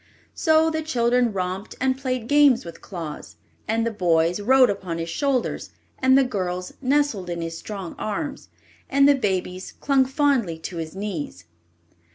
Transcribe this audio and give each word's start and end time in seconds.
So 0.33 0.71
the 0.71 0.81
children 0.81 1.31
romped 1.31 1.75
and 1.79 1.95
played 1.95 2.27
games 2.27 2.65
with 2.65 2.81
Claus, 2.81 3.35
and 3.67 3.85
the 3.85 3.91
boys 3.91 4.39
rode 4.39 4.71
upon 4.71 4.97
his 4.97 5.09
shoulders, 5.11 5.69
and 5.99 6.17
the 6.17 6.23
girls 6.23 6.73
nestled 6.81 7.29
in 7.29 7.39
his 7.43 7.55
strong 7.55 7.93
arms, 7.99 8.49
and 8.89 9.07
the 9.07 9.13
babies 9.13 9.73
clung 9.79 10.05
fondly 10.05 10.57
to 10.57 10.77
his 10.77 10.95
knees. 10.95 11.45